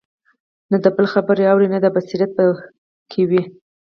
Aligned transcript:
نه 0.71 0.77
د 0.83 0.85
بل 0.95 1.05
خبره 1.13 1.43
اوري 1.51 1.65
او 1.67 1.71
نه 1.73 1.79
دا 1.83 1.89
بصيرت 1.95 2.31
په 2.37 2.43
كي 3.11 3.23
وي 3.29 3.41